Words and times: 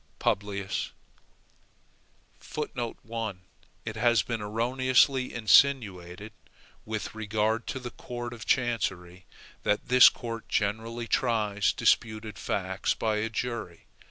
PUBLIUS 0.17 0.93
1. 2.55 3.41
It 3.85 3.95
has 3.95 4.23
been 4.23 4.41
erroneously 4.41 5.31
insinuated 5.31 6.33
with 6.85 7.13
regard 7.13 7.67
to 7.67 7.77
the 7.77 7.91
court 7.91 8.33
of 8.33 8.43
chancery, 8.43 9.27
that 9.61 9.89
this 9.89 10.09
court 10.09 10.49
generally 10.49 11.07
tries 11.07 11.71
disputed 11.71 12.39
facts 12.39 12.95
by 12.95 13.17
a 13.17 13.29
jury. 13.29 13.85